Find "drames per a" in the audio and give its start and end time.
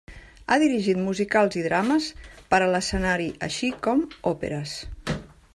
1.67-2.71